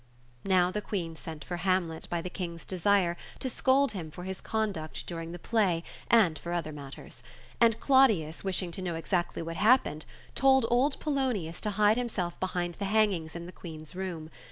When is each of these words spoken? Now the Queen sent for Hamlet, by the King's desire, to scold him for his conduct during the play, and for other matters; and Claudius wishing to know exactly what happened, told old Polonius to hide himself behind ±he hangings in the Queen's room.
Now 0.45 0.71
the 0.71 0.81
Queen 0.81 1.15
sent 1.15 1.43
for 1.43 1.57
Hamlet, 1.57 2.07
by 2.09 2.23
the 2.23 2.29
King's 2.31 2.65
desire, 2.65 3.15
to 3.37 3.51
scold 3.51 3.91
him 3.91 4.09
for 4.09 4.23
his 4.23 4.41
conduct 4.41 5.05
during 5.05 5.31
the 5.31 5.37
play, 5.37 5.83
and 6.09 6.39
for 6.39 6.53
other 6.53 6.71
matters; 6.71 7.21
and 7.59 7.79
Claudius 7.79 8.43
wishing 8.43 8.71
to 8.71 8.81
know 8.81 8.95
exactly 8.95 9.43
what 9.43 9.57
happened, 9.57 10.07
told 10.33 10.65
old 10.71 10.99
Polonius 10.99 11.61
to 11.61 11.69
hide 11.69 11.97
himself 11.97 12.39
behind 12.39 12.79
±he 12.79 12.85
hangings 12.87 13.35
in 13.35 13.45
the 13.45 13.51
Queen's 13.51 13.93
room. 13.95 14.31